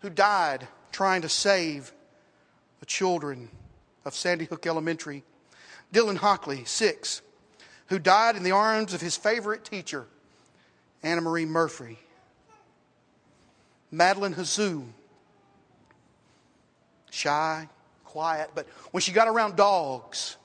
who 0.01 0.09
died 0.09 0.67
trying 0.91 1.21
to 1.21 1.29
save 1.29 1.91
the 2.79 2.85
children 2.85 3.49
of 4.05 4.13
Sandy 4.13 4.45
Hook 4.45 4.65
Elementary. 4.65 5.23
Dylan 5.93 6.17
Hockley, 6.17 6.63
6, 6.65 7.21
who 7.87 7.99
died 7.99 8.35
in 8.35 8.43
the 8.43 8.51
arms 8.51 8.93
of 8.93 9.01
his 9.01 9.17
favorite 9.17 9.65
teacher, 9.65 10.07
Anna 11.03 11.21
Marie 11.21 11.45
Murphy. 11.45 11.99
Madeline 13.91 14.35
Hazoo, 14.35 14.85
shy, 17.09 17.67
quiet, 18.11 18.51
but 18.53 18.67
when 18.91 19.01
she 19.01 19.11
got 19.11 19.27
around 19.27 19.55
dogs, 19.55 20.37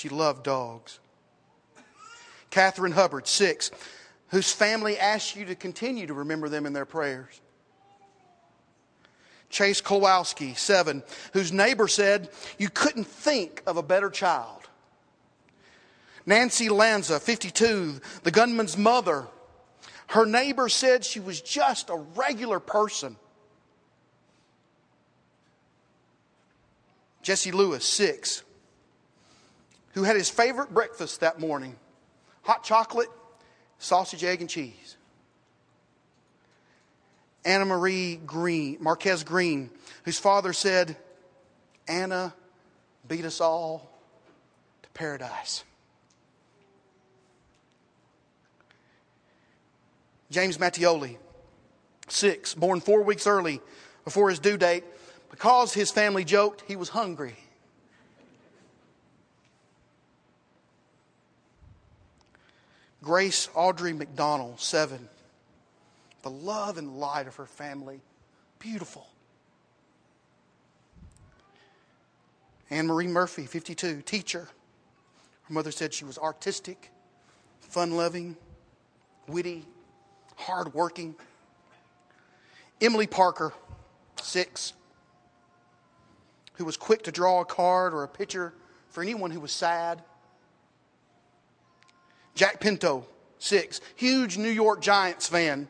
She 0.00 0.08
loved 0.08 0.44
dogs. 0.44 0.98
Catherine 2.48 2.92
Hubbard, 2.92 3.26
six, 3.26 3.70
whose 4.28 4.50
family 4.50 4.98
asks 4.98 5.36
you 5.36 5.44
to 5.44 5.54
continue 5.54 6.06
to 6.06 6.14
remember 6.14 6.48
them 6.48 6.64
in 6.64 6.72
their 6.72 6.86
prayers. 6.86 7.38
Chase 9.50 9.82
Kowalski, 9.82 10.54
seven, 10.54 11.02
whose 11.34 11.52
neighbor 11.52 11.86
said, 11.86 12.30
You 12.58 12.70
couldn't 12.70 13.08
think 13.08 13.62
of 13.66 13.76
a 13.76 13.82
better 13.82 14.08
child. 14.08 14.62
Nancy 16.24 16.70
Lanza, 16.70 17.20
52, 17.20 18.00
the 18.22 18.30
gunman's 18.30 18.78
mother. 18.78 19.26
Her 20.06 20.24
neighbor 20.24 20.70
said 20.70 21.04
she 21.04 21.20
was 21.20 21.42
just 21.42 21.90
a 21.90 21.96
regular 22.16 22.58
person. 22.58 23.16
Jesse 27.22 27.52
Lewis, 27.52 27.84
six, 27.84 28.42
who 29.92 30.04
had 30.04 30.16
his 30.16 30.30
favorite 30.30 30.72
breakfast 30.72 31.20
that 31.20 31.38
morning 31.38 31.76
hot 32.42 32.64
chocolate, 32.64 33.08
sausage, 33.78 34.24
egg, 34.24 34.40
and 34.40 34.48
cheese. 34.48 34.96
Anna 37.44 37.64
Marie 37.64 38.16
Green, 38.16 38.78
Marquez 38.80 39.24
Greene, 39.24 39.70
whose 40.04 40.18
father 40.18 40.52
said, 40.52 40.96
Anna 41.88 42.34
beat 43.08 43.24
us 43.24 43.40
all 43.40 43.90
to 44.82 44.88
paradise. 44.90 45.64
James 50.30 50.58
Mattioli, 50.58 51.16
six, 52.08 52.54
born 52.54 52.80
four 52.80 53.02
weeks 53.02 53.26
early 53.26 53.60
before 54.04 54.30
his 54.30 54.38
due 54.38 54.56
date, 54.56 54.84
because 55.30 55.72
his 55.72 55.90
family 55.90 56.24
joked 56.24 56.62
he 56.66 56.76
was 56.76 56.88
hungry. 56.90 57.36
Grace 63.02 63.48
Audrey 63.54 63.92
McDonald, 63.92 64.60
seven. 64.60 65.08
The 66.22 66.30
love 66.30 66.76
and 66.76 66.98
light 66.98 67.26
of 67.26 67.36
her 67.36 67.46
family. 67.46 68.00
Beautiful. 68.58 69.06
Anne 72.68 72.86
Marie 72.86 73.06
Murphy, 73.06 73.46
52, 73.46 74.02
teacher. 74.02 74.48
Her 75.44 75.54
mother 75.54 75.72
said 75.72 75.94
she 75.94 76.04
was 76.04 76.18
artistic, 76.18 76.90
fun 77.60 77.96
loving, 77.96 78.36
witty, 79.26 79.64
hardworking. 80.36 81.14
Emily 82.80 83.06
Parker, 83.06 83.52
six, 84.22 84.74
who 86.60 86.66
was 86.66 86.76
quick 86.76 87.02
to 87.04 87.10
draw 87.10 87.40
a 87.40 87.44
card 87.46 87.94
or 87.94 88.02
a 88.02 88.08
picture 88.08 88.52
for 88.90 89.00
anyone 89.00 89.30
who 89.30 89.40
was 89.40 89.50
sad. 89.50 90.02
Jack 92.34 92.60
Pinto, 92.60 93.06
six, 93.38 93.80
huge 93.96 94.36
New 94.36 94.50
York 94.50 94.82
Giants 94.82 95.26
fan. 95.26 95.68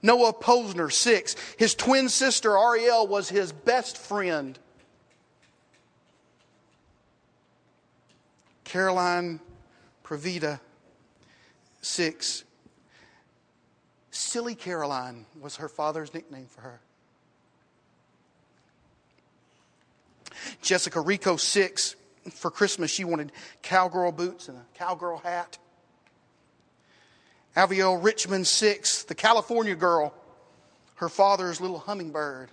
Noah 0.00 0.32
Pozner, 0.32 0.90
six. 0.90 1.36
His 1.58 1.74
twin 1.74 2.08
sister, 2.08 2.56
Ariel, 2.56 3.06
was 3.06 3.28
his 3.28 3.52
best 3.52 3.98
friend. 3.98 4.58
Caroline 8.64 9.38
Previdi, 10.02 10.58
six. 11.82 12.44
Silly 14.10 14.54
Caroline 14.54 15.26
was 15.38 15.56
her 15.56 15.68
father's 15.68 16.14
nickname 16.14 16.46
for 16.46 16.62
her. 16.62 16.80
Jessica 20.60 21.00
Rico, 21.00 21.36
six. 21.36 21.96
For 22.34 22.50
Christmas, 22.50 22.90
she 22.90 23.04
wanted 23.04 23.32
cowgirl 23.62 24.12
boots 24.12 24.48
and 24.48 24.56
a 24.56 24.64
cowgirl 24.74 25.18
hat. 25.18 25.58
Avielle 27.56 28.02
Richman, 28.02 28.44
six. 28.44 29.02
The 29.02 29.14
California 29.14 29.74
girl, 29.74 30.14
her 30.96 31.08
father's 31.08 31.60
little 31.60 31.78
hummingbird. 31.78 32.50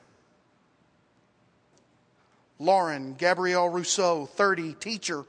Lauren 2.57 3.13
Gabrielle 3.13 3.69
Rousseau, 3.69 4.25
30, 4.25 4.73
teacher, 4.73 5.23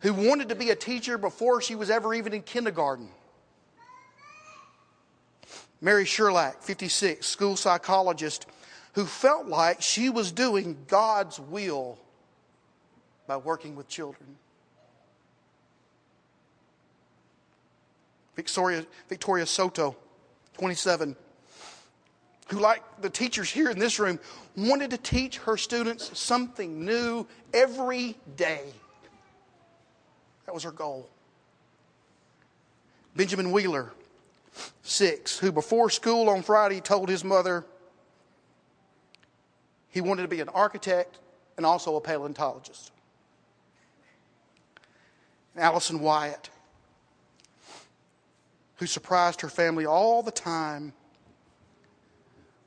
who 0.00 0.12
wanted 0.12 0.48
to 0.48 0.56
be 0.56 0.70
a 0.70 0.76
teacher 0.76 1.16
before 1.16 1.60
she 1.60 1.76
was 1.76 1.90
ever 1.90 2.12
even 2.12 2.32
in 2.32 2.42
kindergarten. 2.42 3.08
Mary 5.80 6.04
Sherlach, 6.04 6.56
56, 6.62 7.24
school 7.26 7.54
psychologist, 7.54 8.46
who 8.96 9.04
felt 9.04 9.46
like 9.46 9.82
she 9.82 10.08
was 10.08 10.32
doing 10.32 10.74
God's 10.88 11.38
will 11.38 11.98
by 13.26 13.36
working 13.36 13.76
with 13.76 13.88
children. 13.88 14.24
Victoria, 18.34 18.86
Victoria 19.10 19.44
Soto, 19.44 19.94
27, 20.54 21.14
who, 22.48 22.58
like 22.58 22.82
the 23.02 23.10
teachers 23.10 23.50
here 23.50 23.68
in 23.68 23.78
this 23.78 23.98
room, 23.98 24.18
wanted 24.56 24.88
to 24.92 24.98
teach 24.98 25.36
her 25.38 25.58
students 25.58 26.18
something 26.18 26.82
new 26.82 27.26
every 27.52 28.16
day. 28.36 28.62
That 30.46 30.54
was 30.54 30.62
her 30.62 30.72
goal. 30.72 31.06
Benjamin 33.14 33.52
Wheeler, 33.52 33.92
six, 34.82 35.38
who 35.38 35.52
before 35.52 35.90
school 35.90 36.30
on 36.30 36.42
Friday 36.42 36.80
told 36.80 37.10
his 37.10 37.22
mother 37.22 37.66
he 39.96 40.02
wanted 40.02 40.20
to 40.20 40.28
be 40.28 40.42
an 40.42 40.48
architect 40.50 41.20
and 41.56 41.64
also 41.64 41.96
a 41.96 42.00
paleontologist. 42.02 42.92
And 45.54 45.64
Allison 45.64 46.00
Wyatt, 46.00 46.50
who 48.74 48.86
surprised 48.86 49.40
her 49.40 49.48
family 49.48 49.86
all 49.86 50.22
the 50.22 50.30
time 50.30 50.92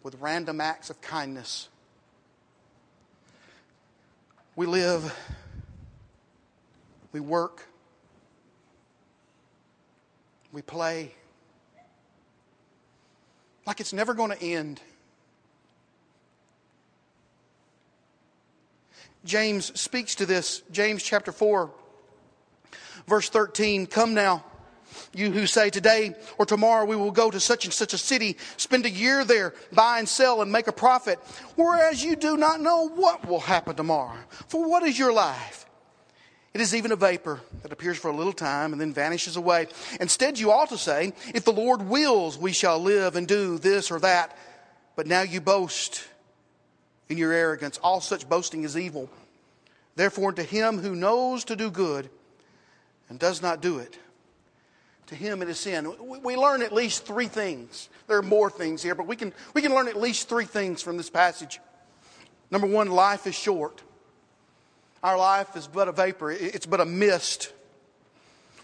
with 0.02 0.15
random 0.20 0.60
acts 0.60 0.89
of 0.89 1.02
kindness. 1.02 1.70
We 4.56 4.65
live, 4.65 5.15
we 7.12 7.20
work, 7.20 7.68
we 10.52 10.63
play 10.63 11.12
like 13.68 13.80
it's 13.80 13.94
never 13.94 14.15
going 14.15 14.32
to 14.32 14.44
end. 14.44 14.82
James 19.25 19.77
speaks 19.79 20.15
to 20.15 20.25
this. 20.25 20.63
James 20.71 21.03
chapter 21.03 21.32
4, 21.32 21.71
verse 23.08 23.29
13. 23.29 23.86
Come 23.88 24.13
now, 24.13 24.43
you 25.13 25.32
who 25.32 25.45
say 25.45 25.69
today 25.69 26.15
or 26.38 26.45
tomorrow 26.45 26.86
we 26.86 26.95
will 26.95 27.12
go 27.12 27.29
to 27.29 27.39
such 27.39 27.65
and 27.65 27.73
such 27.73 27.93
a 27.93 27.97
city, 27.97 28.38
spend 28.58 28.86
a 28.86 28.89
year 28.89 29.23
there, 29.25 29.53
buy 29.71 29.99
and 29.99 30.08
sell 30.08 30.41
and 30.41 30.51
make 30.51 30.67
a 30.67 30.71
profit, 30.71 31.19
whereas 31.55 32.03
you 32.03 32.15
do 32.15 32.38
not 32.38 32.62
know 32.62 32.88
what 32.89 33.27
will 33.27 33.39
happen 33.39 33.75
tomorrow. 33.75 34.17
For 34.47 34.67
what 34.67 34.84
is 34.84 34.97
your 34.97 35.13
life? 35.13 35.65
It 36.53 36.62
is 36.62 36.73
even 36.73 36.91
a 36.91 36.95
vapor 36.95 37.41
that 37.62 37.71
appears 37.71 37.97
for 37.97 38.10
a 38.10 38.15
little 38.15 38.34
time 38.34 38.71
and 38.71 38.82
then 38.82 38.91
vanishes 38.91 39.36
away. 39.36 39.67
Instead, 40.01 40.39
you 40.39 40.51
ought 40.51 40.69
to 40.69 40.77
say, 40.79 41.13
If 41.34 41.45
the 41.45 41.51
Lord 41.51 41.84
wills, 41.84 42.39
we 42.39 42.53
shall 42.53 42.79
live 42.79 43.15
and 43.15 43.27
do 43.27 43.60
this 43.60 43.91
or 43.91 43.99
that. 43.99 44.36
But 44.95 45.05
now 45.05 45.21
you 45.21 45.41
boast 45.41 46.03
in 47.10 47.17
your 47.17 47.34
arrogance. 47.34 47.78
All 47.84 48.02
such 48.02 48.30
boasting 48.30 48.63
is 48.63 48.78
evil. 48.78 49.10
Therefore, 49.95 50.32
to 50.34 50.43
him 50.43 50.78
who 50.78 50.95
knows 50.95 51.43
to 51.45 51.56
do 51.56 51.69
good 51.69 52.10
and 53.10 53.19
does 53.19 53.41
not 53.41 53.62
do 53.62 53.80
it, 53.80 53.98
to 55.08 55.15
him 55.15 55.41
it 55.41 55.50
is 55.50 55.60
sin. 55.60 55.91
We 56.24 56.38
learn 56.38 56.62
at 56.62 56.72
least 56.72 57.06
three 57.06 57.28
things. 57.28 57.89
There 58.08 58.17
are 58.17 58.24
more 58.24 58.50
things 58.50 58.84
here, 58.84 58.95
but 58.95 59.08
we 59.08 59.15
can, 59.15 59.34
we 59.54 59.62
can 59.62 59.74
learn 59.74 59.88
at 59.88 59.98
least 59.98 60.30
three 60.30 60.45
things 60.45 60.82
from 60.82 60.98
this 60.98 61.10
passage. 61.10 61.60
Number 62.52 62.67
one, 62.67 62.89
life 62.89 63.28
is 63.28 63.36
short. 63.36 63.82
Our 65.02 65.17
life 65.17 65.56
is 65.56 65.67
but 65.67 65.88
a 65.88 65.91
vapor, 65.91 66.32
it's 66.32 66.65
but 66.65 66.80
a 66.80 66.86
mist. 66.86 67.54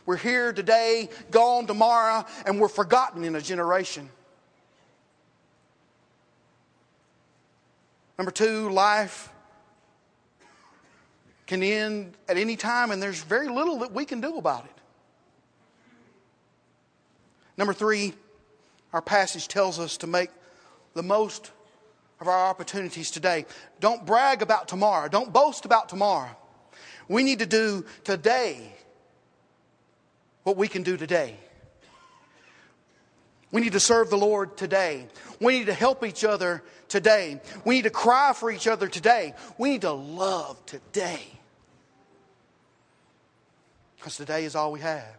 We're 0.06 0.18
here 0.18 0.54
today, 0.54 1.10
gone 1.32 1.66
tomorrow, 1.66 2.26
and 2.46 2.60
we're 2.60 2.68
forgotten 2.68 3.24
in 3.24 3.36
a 3.36 3.42
generation. 3.42 4.10
Number 8.18 8.32
two, 8.32 8.70
life 8.70 9.32
can 11.48 11.62
end 11.62 12.14
at 12.28 12.38
any 12.38 12.56
time, 12.56 12.92
and 12.92 13.02
there's 13.02 13.24
very 13.24 13.48
little 13.48 13.80
that 13.80 13.92
we 13.92 14.06
can 14.06 14.22
do 14.22 14.38
about 14.38 14.66
it. 14.66 14.72
Number 17.58 17.74
three, 17.74 18.14
our 18.94 19.02
passage 19.02 19.48
tells 19.48 19.80
us 19.80 19.98
to 19.98 20.08
make 20.08 20.30
the 20.94 21.04
most 21.04 21.52
of 22.20 22.28
our 22.28 22.48
opportunities 22.48 23.12
today. 23.12 23.46
Don't 23.80 24.06
brag 24.06 24.42
about 24.42 24.68
tomorrow. 24.68 25.08
Don't 25.08 25.32
boast 25.32 25.66
about 25.66 25.90
tomorrow. 25.90 26.36
We 27.08 27.24
need 27.24 27.40
to 27.40 27.46
do 27.46 27.86
today 28.04 28.74
what 30.44 30.58
we 30.58 30.68
can 30.68 30.84
do 30.84 30.98
today. 30.98 31.38
We 33.52 33.62
need 33.62 33.74
to 33.74 33.80
serve 33.80 34.10
the 34.10 34.18
Lord 34.18 34.58
today. 34.58 35.08
We 35.40 35.60
need 35.60 35.68
to 35.68 35.74
help 35.74 36.04
each 36.04 36.24
other 36.24 36.64
today. 36.88 37.42
We 37.64 37.76
need 37.76 37.84
to 37.84 37.90
cry 37.90 38.34
for 38.34 38.52
each 38.52 38.68
other 38.68 38.88
today. 38.88 39.34
We 39.58 39.70
need 39.72 39.82
to 39.82 39.92
love 39.92 40.64
today. 40.66 41.22
Because 43.98 44.18
today 44.18 44.46
is 44.46 44.56
all 44.56 44.72
we 44.72 44.82
have. 44.82 45.18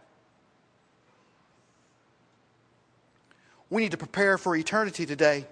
We 3.69 3.81
need 3.81 3.91
to 3.91 3.97
prepare 3.97 4.37
for 4.37 4.55
eternity 4.55 5.05
today. 5.05 5.45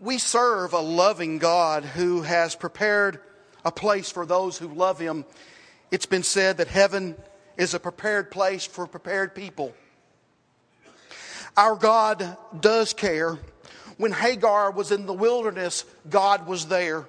We 0.00 0.18
serve 0.18 0.72
a 0.72 0.80
loving 0.80 1.38
God 1.38 1.84
who 1.84 2.22
has 2.22 2.54
prepared 2.54 3.20
a 3.64 3.72
place 3.72 4.10
for 4.10 4.26
those 4.26 4.58
who 4.58 4.68
love 4.68 4.98
Him. 4.98 5.24
It's 5.90 6.06
been 6.06 6.22
said 6.22 6.58
that 6.58 6.68
heaven 6.68 7.16
is 7.56 7.74
a 7.74 7.80
prepared 7.80 8.30
place 8.30 8.64
for 8.64 8.86
prepared 8.86 9.34
people. 9.34 9.74
Our 11.58 11.74
God 11.74 12.36
does 12.60 12.92
care. 12.92 13.36
When 13.96 14.12
Hagar 14.12 14.70
was 14.70 14.92
in 14.92 15.06
the 15.06 15.12
wilderness, 15.12 15.84
God 16.08 16.46
was 16.46 16.66
there. 16.66 17.08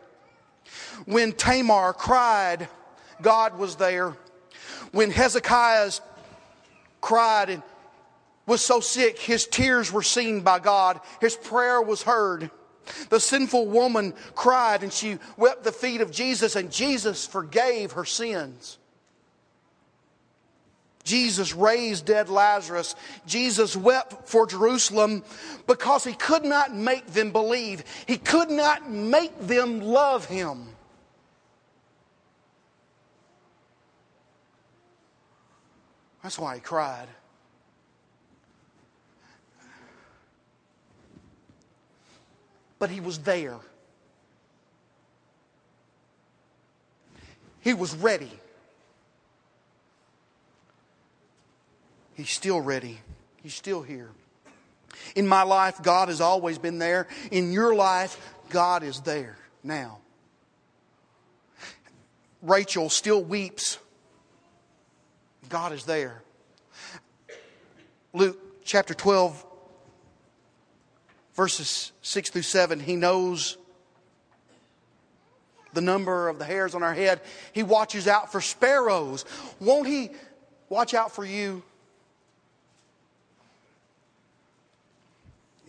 When 1.06 1.34
Tamar 1.34 1.94
cried, 1.94 2.68
God 3.22 3.60
was 3.60 3.76
there. 3.76 4.16
When 4.92 5.12
Hezekiah 5.12 5.92
cried 7.00 7.52
and 7.52 7.64
was 8.48 8.66
so 8.66 8.80
sick, 8.80 9.20
his 9.20 9.46
tears 9.46 9.94
were 9.94 10.02
seen 10.02 10.42
by 10.42 10.58
God, 10.58 11.00
his 11.22 11.36
prayer 11.36 11.80
was 11.80 12.02
heard. 12.02 12.50
The 13.12 13.20
sinful 13.20 13.68
woman 13.68 14.16
cried 14.34 14.82
and 14.82 14.92
she 14.92 15.20
wept 15.38 15.64
the 15.64 15.72
feet 15.72 16.02
of 16.02 16.10
Jesus, 16.10 16.56
and 16.56 16.72
Jesus 16.72 17.28
forgave 17.28 17.92
her 17.92 18.06
sins. 18.06 18.79
Jesus 21.10 21.56
raised 21.56 22.06
dead 22.06 22.30
Lazarus. 22.30 22.96
Jesus 23.26 23.76
wept 23.76 24.30
for 24.30 24.46
Jerusalem 24.46 25.24
because 25.66 26.04
he 26.04 26.14
could 26.14 26.44
not 26.44 26.76
make 26.76 27.08
them 27.08 27.32
believe. 27.32 27.84
He 28.06 28.18
could 28.18 28.52
not 28.52 28.92
make 28.92 29.38
them 29.40 29.82
love 29.82 30.26
him. 30.26 30.68
That's 36.22 36.38
why 36.38 36.56
he 36.56 36.62
cried. 36.62 37.08
But 42.78 42.92
he 42.92 43.00
was 43.00 43.18
there. 43.18 43.58
He 47.62 47.74
was 47.74 47.96
ready. 47.96 48.32
He's 52.20 52.32
still 52.32 52.60
ready. 52.60 53.00
He's 53.42 53.54
still 53.54 53.82
here. 53.82 54.10
In 55.16 55.26
my 55.26 55.44
life, 55.44 55.82
God 55.82 56.10
has 56.10 56.20
always 56.20 56.58
been 56.58 56.78
there. 56.78 57.08
In 57.32 57.54
your 57.54 57.74
life, 57.74 58.34
God 58.50 58.84
is 58.84 59.00
there 59.00 59.38
now. 59.64 60.00
Rachel 62.42 62.90
still 62.90 63.24
weeps 63.24 63.78
God 65.48 65.72
is 65.72 65.86
there. 65.86 66.22
Luke 68.14 68.38
chapter 68.64 68.94
12, 68.94 69.46
verses 71.36 71.92
6 72.02 72.30
through 72.30 72.42
7, 72.44 72.80
he 72.80 72.96
knows 72.96 73.58
the 75.74 75.82
number 75.82 76.28
of 76.28 76.38
the 76.38 76.46
hairs 76.46 76.76
on 76.76 76.84
our 76.84 76.94
head. 76.94 77.22
He 77.54 77.64
watches 77.64 78.08
out 78.08 78.32
for 78.32 78.42
sparrows. 78.42 79.26
Won't 79.60 79.88
he 79.88 80.12
watch 80.68 80.94
out 80.94 81.16
for 81.16 81.26
you? 81.26 81.64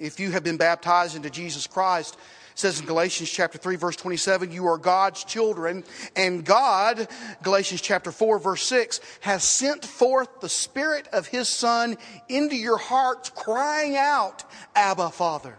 If 0.01 0.19
you 0.19 0.31
have 0.31 0.43
been 0.43 0.57
baptized 0.57 1.15
into 1.15 1.29
Jesus 1.29 1.67
Christ, 1.67 2.17
says 2.55 2.81
in 2.81 2.87
Galatians 2.87 3.31
chapter 3.31 3.59
3 3.59 3.77
verse 3.77 3.97
27, 3.97 4.51
you 4.51 4.67
are 4.67 4.79
God's 4.79 5.25
children 5.25 5.85
and 6.17 6.43
God, 6.43 7.07
Galatians 7.43 7.83
chapter 7.83 8.11
4 8.11 8.39
verse 8.39 8.63
6, 8.63 9.01
has 9.21 9.45
sent 9.45 9.85
forth 9.85 10.41
the 10.41 10.49
spirit 10.49 11.07
of 11.13 11.27
his 11.27 11.51
son 11.51 11.99
into 12.31 12.57
your 12.57 12.79
hearts 12.79 13.29
crying 13.29 13.95
out, 13.95 14.43
Abba 14.75 15.11
Father. 15.11 15.57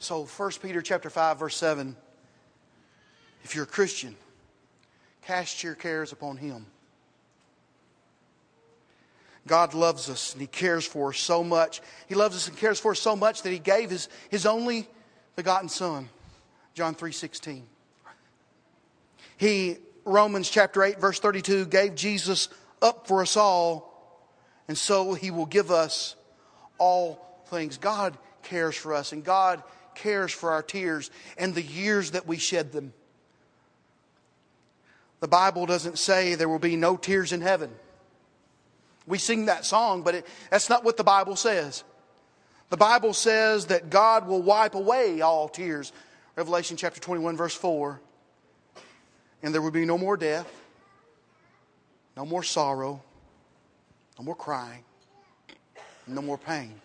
So 0.00 0.24
1 0.24 0.50
Peter 0.60 0.82
chapter 0.82 1.10
5 1.10 1.38
verse 1.38 1.56
7, 1.56 1.96
if 3.44 3.54
you're 3.54 3.64
a 3.64 3.68
Christian, 3.68 4.16
cast 5.22 5.62
your 5.62 5.76
cares 5.76 6.10
upon 6.10 6.38
him 6.38 6.66
God 9.50 9.74
loves 9.74 10.08
us 10.08 10.32
and 10.32 10.40
He 10.40 10.46
cares 10.46 10.86
for 10.86 11.08
us 11.08 11.18
so 11.18 11.42
much. 11.42 11.82
He 12.06 12.14
loves 12.14 12.36
us 12.36 12.46
and 12.46 12.56
cares 12.56 12.78
for 12.78 12.92
us 12.92 13.00
so 13.00 13.16
much 13.16 13.42
that 13.42 13.50
He 13.50 13.58
gave 13.58 13.90
His, 13.90 14.08
his 14.28 14.46
only 14.46 14.88
begotten 15.34 15.68
Son, 15.68 16.08
John 16.72 16.94
3 16.94 17.10
16. 17.10 17.66
He, 19.36 19.78
Romans 20.04 20.48
chapter 20.48 20.84
8, 20.84 21.00
verse 21.00 21.18
32, 21.18 21.66
gave 21.66 21.96
Jesus 21.96 22.48
up 22.80 23.08
for 23.08 23.22
us 23.22 23.36
all, 23.36 24.22
and 24.68 24.78
so 24.78 25.14
He 25.14 25.32
will 25.32 25.46
give 25.46 25.72
us 25.72 26.14
all 26.78 27.42
things. 27.46 27.76
God 27.76 28.16
cares 28.44 28.76
for 28.76 28.94
us, 28.94 29.10
and 29.10 29.24
God 29.24 29.64
cares 29.96 30.30
for 30.30 30.52
our 30.52 30.62
tears 30.62 31.10
and 31.36 31.56
the 31.56 31.62
years 31.62 32.12
that 32.12 32.24
we 32.24 32.38
shed 32.38 32.70
them. 32.70 32.92
The 35.18 35.26
Bible 35.26 35.66
doesn't 35.66 35.98
say 35.98 36.36
there 36.36 36.48
will 36.48 36.60
be 36.60 36.76
no 36.76 36.96
tears 36.96 37.32
in 37.32 37.40
heaven. 37.40 37.72
We 39.10 39.18
sing 39.18 39.46
that 39.46 39.66
song, 39.66 40.02
but 40.02 40.14
it, 40.14 40.26
that's 40.50 40.70
not 40.70 40.84
what 40.84 40.96
the 40.96 41.04
Bible 41.04 41.34
says. 41.34 41.82
The 42.70 42.76
Bible 42.76 43.12
says 43.12 43.66
that 43.66 43.90
God 43.90 44.28
will 44.28 44.40
wipe 44.40 44.76
away 44.76 45.20
all 45.20 45.48
tears. 45.48 45.92
Revelation 46.36 46.76
chapter 46.76 47.00
21, 47.00 47.36
verse 47.36 47.54
4. 47.54 48.00
And 49.42 49.52
there 49.52 49.60
will 49.60 49.72
be 49.72 49.84
no 49.84 49.98
more 49.98 50.16
death, 50.16 50.48
no 52.16 52.24
more 52.24 52.44
sorrow, 52.44 53.02
no 54.16 54.24
more 54.24 54.36
crying, 54.36 54.84
no 56.06 56.22
more 56.22 56.38
pain. 56.38 56.80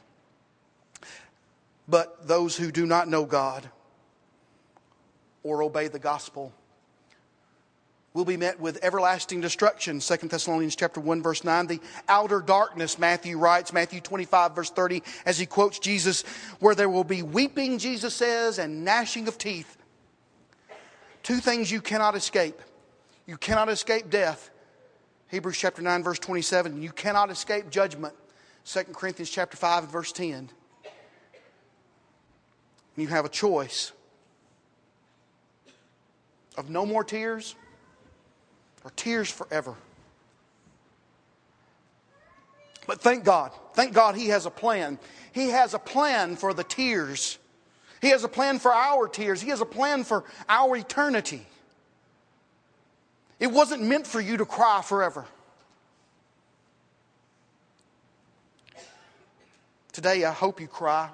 But 1.88 2.28
those 2.28 2.58
who 2.58 2.72
do 2.72 2.88
not 2.88 3.08
know 3.08 3.26
God 3.26 3.70
or 5.44 5.62
obey 5.62 5.90
the 5.90 6.00
gospel, 6.00 6.52
will 8.16 8.26
be 8.26 8.38
met 8.38 8.60
with 8.62 8.80
everlasting 8.82 9.42
destruction. 9.42 10.00
2 10.00 10.30
thessalonians 10.30 10.76
chapter 10.76 11.02
1 11.02 11.22
verse 11.22 11.44
9 11.44 11.68
the 11.68 11.82
outer 12.08 12.40
darkness 12.40 12.98
matthew 12.98 13.38
writes 13.38 13.74
matthew 13.74 14.00
25 14.00 14.56
verse 14.56 14.70
30 14.70 15.04
as 15.26 15.38
he 15.38 15.46
quotes 15.46 15.78
jesus 15.80 16.24
where 16.60 16.74
there 16.74 16.90
will 16.90 17.04
be 17.04 17.22
weeping 17.22 17.78
jesus 17.78 18.16
says 18.16 18.58
and 18.58 18.84
gnashing 18.84 19.28
of 19.28 19.38
teeth. 19.38 19.78
Two 21.24 21.38
things 21.38 21.70
you 21.70 21.82
cannot 21.82 22.16
escape. 22.16 22.62
You 23.26 23.36
cannot 23.38 23.68
escape 23.68 24.10
death. 24.10 24.50
Hebrews 25.28 25.58
chapter 25.58 25.82
9 25.82 26.02
verse 26.02 26.20
27 26.20 26.82
you 26.82 26.92
cannot 26.92 27.30
escape 27.30 27.70
judgment. 27.70 28.16
2 28.64 28.84
corinthians 28.94 29.30
chapter 29.30 29.58
5 29.58 29.84
and 29.84 29.92
verse 29.92 30.12
10 30.14 30.50
you 32.96 33.08
have 33.08 33.26
a 33.26 33.30
choice 33.30 33.92
of 36.58 36.70
no 36.70 36.86
more 36.86 37.04
tears 37.04 37.56
or 38.86 38.92
tears 38.96 39.30
forever. 39.30 39.76
But 42.88 43.02
thank 43.02 43.26
God. 43.26 43.52
Thank 43.74 43.94
God 43.94 44.16
He 44.16 44.28
has 44.28 44.46
a 44.46 44.52
plan. 44.52 45.00
He 45.34 45.50
has 45.50 45.74
a 45.74 45.80
plan 45.80 46.36
for 46.36 46.54
the 46.54 46.64
tears. 46.64 47.40
He 48.00 48.10
has 48.10 48.24
a 48.24 48.28
plan 48.28 48.60
for 48.60 48.72
our 48.72 49.08
tears. 49.08 49.42
He 49.42 49.50
has 49.50 49.60
a 49.60 49.66
plan 49.66 50.04
for 50.04 50.24
our 50.48 50.78
eternity. 50.78 51.46
It 53.40 53.48
wasn't 53.48 53.82
meant 53.82 54.06
for 54.06 54.22
you 54.22 54.38
to 54.38 54.46
cry 54.46 54.82
forever. 54.84 55.26
Today, 59.92 60.24
I 60.26 60.32
hope 60.32 60.62
you 60.62 60.68
cry. 60.68 61.10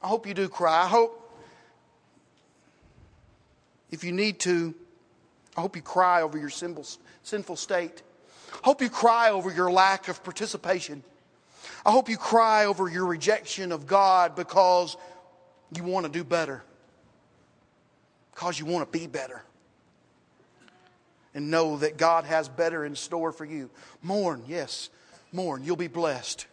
I 0.00 0.06
hope 0.06 0.26
you 0.26 0.34
do 0.34 0.48
cry. 0.48 0.84
I 0.84 0.86
hope 0.86 1.32
if 3.90 4.04
you 4.04 4.12
need 4.12 4.38
to, 4.40 4.74
I 5.58 5.60
hope 5.60 5.74
you 5.74 5.82
cry 5.82 6.22
over 6.22 6.38
your 6.38 6.50
sinful 6.50 7.56
state. 7.56 8.02
I 8.54 8.60
hope 8.62 8.80
you 8.80 8.88
cry 8.88 9.30
over 9.30 9.52
your 9.52 9.72
lack 9.72 10.06
of 10.06 10.22
participation. 10.22 11.02
I 11.84 11.90
hope 11.90 12.08
you 12.08 12.16
cry 12.16 12.66
over 12.66 12.88
your 12.88 13.04
rejection 13.04 13.72
of 13.72 13.84
God 13.84 14.36
because 14.36 14.96
you 15.74 15.82
want 15.82 16.06
to 16.06 16.12
do 16.12 16.22
better, 16.22 16.62
because 18.32 18.60
you 18.60 18.66
want 18.66 18.90
to 18.90 18.98
be 18.98 19.08
better. 19.08 19.42
And 21.34 21.50
know 21.50 21.76
that 21.78 21.96
God 21.96 22.22
has 22.22 22.48
better 22.48 22.84
in 22.84 22.94
store 22.94 23.32
for 23.32 23.44
you. 23.44 23.68
Mourn, 24.00 24.44
yes, 24.46 24.90
mourn. 25.32 25.64
You'll 25.64 25.74
be 25.74 25.88
blessed. 25.88 26.46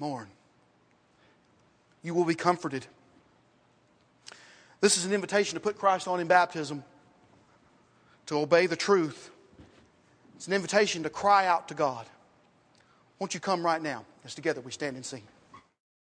Mourn. 0.00 0.26
You 2.02 2.14
will 2.14 2.24
be 2.24 2.34
comforted. 2.34 2.84
This 4.80 4.96
is 4.96 5.04
an 5.04 5.12
invitation 5.12 5.54
to 5.54 5.60
put 5.60 5.78
Christ 5.78 6.08
on 6.08 6.18
in 6.18 6.26
baptism 6.26 6.82
to 8.28 8.38
obey 8.38 8.66
the 8.66 8.76
truth. 8.76 9.30
It's 10.36 10.46
an 10.46 10.52
invitation 10.52 11.02
to 11.02 11.10
cry 11.10 11.46
out 11.46 11.66
to 11.68 11.74
God. 11.74 12.06
Won't 13.18 13.32
you 13.32 13.40
come 13.40 13.64
right 13.64 13.82
now 13.82 14.04
as 14.24 14.34
together 14.34 14.60
we 14.60 14.70
stand 14.70 14.96
and 14.96 15.04
sing? 15.04 15.22